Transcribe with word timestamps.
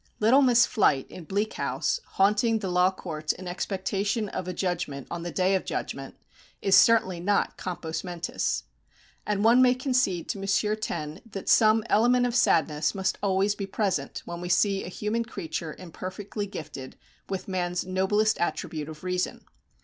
Little 0.19 0.41
Miss 0.41 0.65
Flite, 0.65 1.05
in 1.11 1.25
"Bleak 1.25 1.53
House," 1.53 1.99
haunting 2.13 2.57
the 2.57 2.71
Law 2.71 2.89
Courts 2.89 3.33
in 3.33 3.47
expectation 3.47 4.29
of 4.29 4.47
a 4.47 4.51
judgment 4.51 5.05
on 5.11 5.21
the 5.21 5.29
Day 5.29 5.53
of 5.53 5.63
Judgment, 5.63 6.15
is 6.59 6.75
certainly 6.75 7.19
not 7.19 7.55
compos 7.55 8.03
mentis. 8.03 8.63
And 9.27 9.43
one 9.43 9.61
may 9.61 9.75
concede 9.75 10.27
to 10.29 10.39
M. 10.41 10.77
Taine 10.77 11.21
that 11.29 11.47
some 11.47 11.83
element 11.87 12.25
of 12.25 12.33
sadness 12.33 12.95
must 12.95 13.19
always 13.21 13.53
be 13.53 13.67
present 13.67 14.23
when 14.25 14.41
we 14.41 14.49
see 14.49 14.83
a 14.83 14.87
human 14.89 15.23
creature 15.23 15.75
imperfectly 15.77 16.47
gifted 16.47 16.95
with 17.29 17.47
man's 17.47 17.85
noblest 17.85 18.39
attribute 18.39 18.89
of 18.89 19.03
reason. 19.03 19.45